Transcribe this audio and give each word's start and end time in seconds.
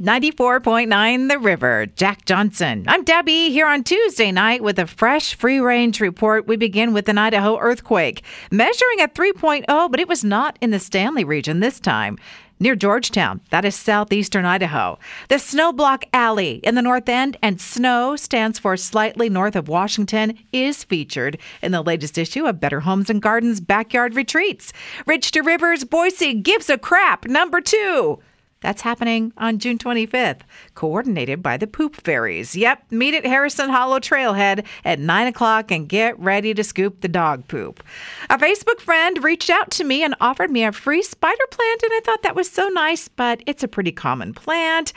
94.9 0.00 1.28
The 1.28 1.40
River, 1.40 1.86
Jack 1.86 2.24
Johnson. 2.24 2.84
I'm 2.86 3.02
Debbie 3.02 3.50
here 3.50 3.66
on 3.66 3.82
Tuesday 3.82 4.30
night 4.30 4.62
with 4.62 4.78
a 4.78 4.86
fresh 4.86 5.34
free 5.34 5.58
range 5.58 6.00
report. 6.00 6.46
We 6.46 6.54
begin 6.54 6.94
with 6.94 7.08
an 7.08 7.18
Idaho 7.18 7.58
earthquake, 7.58 8.22
measuring 8.52 9.00
at 9.00 9.16
3.0, 9.16 9.90
but 9.90 9.98
it 9.98 10.06
was 10.06 10.22
not 10.22 10.56
in 10.60 10.70
the 10.70 10.78
Stanley 10.78 11.24
region 11.24 11.58
this 11.58 11.80
time. 11.80 12.16
Near 12.60 12.76
Georgetown, 12.76 13.40
that 13.50 13.64
is 13.64 13.74
southeastern 13.74 14.44
Idaho. 14.44 15.00
The 15.28 15.40
Snow 15.40 15.72
Block 15.72 16.04
Alley 16.12 16.60
in 16.62 16.76
the 16.76 16.82
north 16.82 17.08
end, 17.08 17.36
and 17.42 17.60
snow 17.60 18.14
stands 18.14 18.60
for 18.60 18.76
slightly 18.76 19.28
north 19.28 19.56
of 19.56 19.66
Washington, 19.66 20.38
is 20.52 20.84
featured 20.84 21.38
in 21.60 21.72
the 21.72 21.82
latest 21.82 22.16
issue 22.16 22.46
of 22.46 22.60
Better 22.60 22.80
Homes 22.80 23.10
and 23.10 23.20
Gardens 23.20 23.60
Backyard 23.60 24.14
Retreats. 24.14 24.72
Ridge 25.06 25.32
to 25.32 25.40
Rivers, 25.40 25.82
Boise 25.82 26.34
gives 26.34 26.70
a 26.70 26.78
crap, 26.78 27.26
number 27.26 27.60
two. 27.60 28.20
That's 28.60 28.82
happening 28.82 29.32
on 29.36 29.58
June 29.58 29.78
25th, 29.78 30.40
coordinated 30.74 31.42
by 31.42 31.56
the 31.56 31.68
Poop 31.68 31.94
Fairies. 31.94 32.56
Yep, 32.56 32.90
meet 32.90 33.14
at 33.14 33.24
Harrison 33.24 33.70
Hollow 33.70 34.00
Trailhead 34.00 34.64
at 34.84 34.98
9 34.98 35.26
o'clock 35.28 35.70
and 35.70 35.88
get 35.88 36.18
ready 36.18 36.52
to 36.54 36.64
scoop 36.64 37.00
the 37.00 37.08
dog 37.08 37.46
poop. 37.46 37.84
A 38.28 38.36
Facebook 38.36 38.80
friend 38.80 39.22
reached 39.22 39.48
out 39.48 39.70
to 39.72 39.84
me 39.84 40.02
and 40.02 40.16
offered 40.20 40.50
me 40.50 40.64
a 40.64 40.72
free 40.72 41.02
spider 41.02 41.46
plant, 41.50 41.82
and 41.84 41.92
I 41.92 42.00
thought 42.04 42.22
that 42.22 42.34
was 42.34 42.50
so 42.50 42.68
nice, 42.68 43.06
but 43.06 43.42
it's 43.46 43.62
a 43.62 43.68
pretty 43.68 43.92
common 43.92 44.34
plant. 44.34 44.92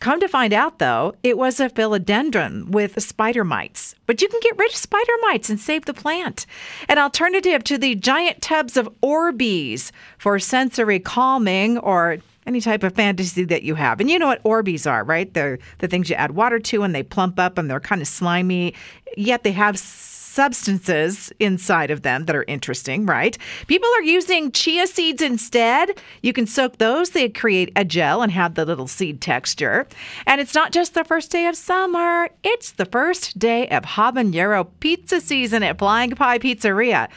Come 0.00 0.20
to 0.20 0.28
find 0.28 0.54
out, 0.54 0.78
though, 0.78 1.14
it 1.22 1.36
was 1.36 1.60
a 1.60 1.68
philodendron 1.68 2.70
with 2.70 3.02
spider 3.02 3.44
mites. 3.44 3.94
But 4.06 4.22
you 4.22 4.28
can 4.28 4.40
get 4.40 4.56
rid 4.56 4.70
of 4.70 4.76
spider 4.76 5.12
mites 5.20 5.50
and 5.50 5.60
save 5.60 5.84
the 5.84 5.92
plant. 5.92 6.46
An 6.88 6.96
alternative 6.96 7.62
to 7.64 7.76
the 7.76 7.96
giant 7.96 8.40
tubs 8.40 8.78
of 8.78 8.88
Orbeez 9.02 9.92
for 10.16 10.38
sensory 10.38 11.00
calming 11.00 11.76
or 11.76 12.16
any 12.46 12.60
type 12.60 12.82
of 12.82 12.94
fantasy 12.94 13.44
that 13.44 13.62
you 13.62 13.74
have. 13.74 14.00
And 14.00 14.10
you 14.10 14.18
know 14.18 14.26
what 14.26 14.42
Orbeez 14.42 14.90
are, 14.90 15.04
right? 15.04 15.32
They're 15.32 15.58
the 15.78 15.88
things 15.88 16.08
you 16.08 16.16
add 16.16 16.32
water 16.32 16.58
to 16.58 16.82
and 16.82 16.94
they 16.94 17.02
plump 17.02 17.38
up 17.38 17.58
and 17.58 17.70
they're 17.70 17.80
kind 17.80 18.00
of 18.00 18.08
slimy, 18.08 18.74
yet 19.16 19.44
they 19.44 19.52
have 19.52 19.78
substances 19.78 21.32
inside 21.40 21.90
of 21.90 22.02
them 22.02 22.24
that 22.24 22.36
are 22.36 22.44
interesting, 22.44 23.04
right? 23.04 23.36
People 23.66 23.88
are 23.98 24.02
using 24.02 24.52
chia 24.52 24.86
seeds 24.86 25.20
instead. 25.20 26.00
You 26.22 26.32
can 26.32 26.46
soak 26.46 26.78
those, 26.78 27.10
they 27.10 27.28
create 27.28 27.72
a 27.74 27.84
gel 27.84 28.22
and 28.22 28.30
have 28.30 28.54
the 28.54 28.64
little 28.64 28.86
seed 28.86 29.20
texture. 29.20 29.88
And 30.26 30.40
it's 30.40 30.54
not 30.54 30.72
just 30.72 30.94
the 30.94 31.04
first 31.04 31.32
day 31.32 31.46
of 31.46 31.56
summer, 31.56 32.28
it's 32.44 32.72
the 32.72 32.86
first 32.86 33.38
day 33.38 33.68
of 33.68 33.82
habanero 33.82 34.68
pizza 34.78 35.20
season 35.20 35.64
at 35.64 35.78
Flying 35.78 36.12
Pie 36.12 36.38
Pizzeria. 36.38 37.08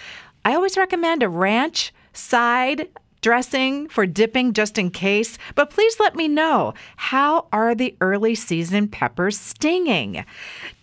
I 0.43 0.55
always 0.55 0.75
recommend 0.75 1.21
a 1.21 1.29
ranch 1.29 1.93
side 2.13 2.89
dressing 3.23 3.87
for 3.87 4.05
dipping 4.05 4.53
just 4.53 4.77
in 4.77 4.91
case, 4.91 5.39
but 5.55 5.71
please 5.71 5.99
let 5.99 6.15
me 6.15 6.27
know 6.27 6.73
how 6.97 7.47
are 7.51 7.73
the 7.73 7.95
early 8.01 8.35
season 8.35 8.87
peppers 8.87 9.39
stinging? 9.39 10.23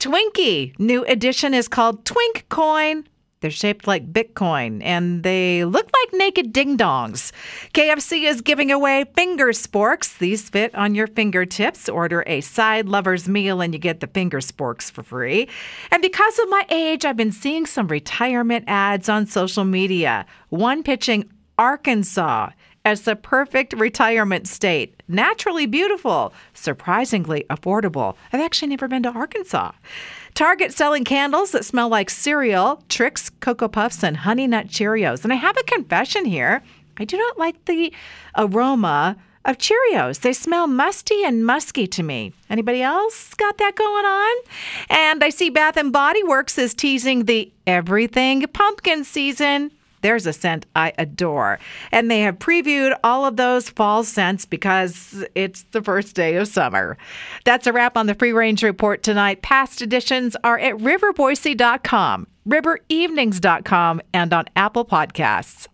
Twinkie, 0.01 0.77
new 0.81 1.05
edition 1.05 1.55
is 1.55 1.69
called 1.69 2.05
Twink 2.05 2.47
Coin. 2.49 3.05
They're 3.41 3.51
shaped 3.51 3.87
like 3.87 4.13
Bitcoin 4.13 4.83
and 4.85 5.23
they 5.23 5.65
look 5.65 5.87
like 5.87 6.19
naked 6.19 6.53
ding 6.53 6.77
dongs. 6.77 7.33
KFC 7.73 8.29
is 8.29 8.43
giving 8.43 8.71
away 8.71 9.07
finger 9.15 9.49
sporks. 9.49 10.19
These 10.19 10.51
fit 10.51 10.75
on 10.75 10.95
your 10.95 11.07
fingertips. 11.07 11.89
Order 11.89 12.23
a 12.27 12.43
side 12.43 12.87
lover's 12.87 13.29
meal 13.29 13.63
and 13.63 13.73
you 13.73 13.81
get 13.81 14.01
the 14.01 14.07
finger 14.09 14.41
sporks 14.41 14.91
for 14.91 15.03
free. 15.03 15.49
And 15.91 16.03
because 16.03 16.39
of 16.39 16.51
my 16.51 16.67
age, 16.69 17.07
I've 17.07 17.17
been 17.17 17.33
seeing 17.33 17.65
some 17.65 17.89
retirement 17.89 18.67
ads 18.69 19.09
on 19.09 19.27
social 19.27 19.65
media. 19.65 20.27
One 20.51 20.83
pitching 20.83 21.31
Arkansas 21.61 22.51
as 22.87 23.03
the 23.03 23.15
perfect 23.15 23.75
retirement 23.75 24.49
state. 24.49 25.03
Naturally 25.07 25.67
beautiful, 25.67 26.33
surprisingly 26.55 27.45
affordable. 27.51 28.17
I've 28.33 28.41
actually 28.41 28.69
never 28.69 28.89
been 28.89 29.03
to 29.03 29.11
Arkansas. 29.11 29.73
Target 30.33 30.73
selling 30.73 31.05
candles 31.05 31.51
that 31.51 31.67
smell 31.67 31.91
like 31.91 32.09
cereal, 32.09 32.83
Trix, 32.89 33.29
Cocoa 33.29 33.69
Puffs, 33.69 34.03
and 34.03 34.17
Honey 34.17 34.47
Nut 34.47 34.69
Cheerios. 34.69 35.23
And 35.23 35.35
I 35.35 35.37
have 35.37 35.57
a 35.59 35.65
confession 35.65 36.25
here. 36.25 36.63
I 36.99 37.05
do 37.05 37.19
not 37.19 37.39
like 37.39 37.63
the 37.67 37.93
aroma 38.39 39.19
of 39.45 39.59
Cheerios. 39.59 40.21
They 40.21 40.33
smell 40.33 40.67
musty 40.67 41.25
and 41.25 41.45
musky 41.45 41.87
to 41.89 42.03
me. 42.03 42.33
Anybody 42.49 42.81
else 42.81 43.35
got 43.35 43.59
that 43.59 43.77
going 43.77 44.07
on? 44.07 44.37
And 44.89 45.23
I 45.23 45.29
see 45.29 45.51
Bath 45.51 45.77
and 45.77 45.93
Body 45.93 46.23
Works 46.23 46.57
is 46.57 46.73
teasing 46.73 47.27
the 47.27 47.53
everything 47.67 48.47
pumpkin 48.49 49.05
season. 49.05 49.73
There's 50.03 50.27
a 50.27 50.33
scent 50.33 50.67
I 50.75 50.93
adore. 50.99 51.59
And 51.93 52.11
they 52.11 52.21
have 52.21 52.39
previewed 52.39 52.99
all 53.05 53.27
of 53.27 53.37
those 53.37 53.69
fall 53.69 54.05
scents 54.05 54.45
because 54.45 55.25
it's 55.35 55.63
the 55.71 55.83
first 55.83 56.15
day 56.15 56.37
of 56.37 56.49
summer. 56.49 56.97
That's 57.45 57.67
a 57.67 57.73
wrap 57.73 57.97
on 57.97 58.07
the 58.07 58.15
Free 58.15 58.33
Range 58.33 58.63
Report 58.63 59.03
tonight. 59.03 59.43
Past 59.43 59.83
editions 59.83 60.37
are 60.45 60.59
at 60.59 60.77
riverboise.com, 60.77 62.27
riverevenings.com, 62.49 64.01
and 64.13 64.33
on 64.33 64.45
Apple 64.57 64.85
Podcasts. 64.85 65.69